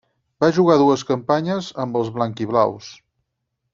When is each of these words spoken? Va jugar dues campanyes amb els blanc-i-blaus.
Va 0.43 0.47
jugar 0.59 0.77
dues 0.83 1.03
campanyes 1.09 1.69
amb 1.85 2.01
els 2.01 2.11
blanc-i-blaus. 2.17 2.89